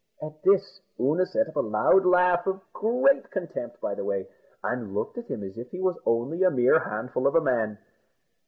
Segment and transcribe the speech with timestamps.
[0.19, 4.27] At this Oonagh set up a loud laugh, of great contempt, by the way,
[4.63, 7.77] and looked at him as if he was only a mere handful of a man.